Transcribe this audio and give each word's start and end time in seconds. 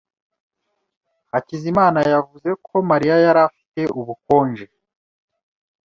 Hakizimana 1.31 1.99
yavuze 2.13 2.49
ko 2.65 2.73
Mariya 2.89 3.15
yari 3.25 3.39
afite 3.47 3.81
ubukonje. 3.99 4.65